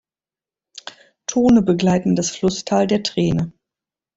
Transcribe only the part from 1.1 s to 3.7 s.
Tone begleiten das Flusstal der Treene.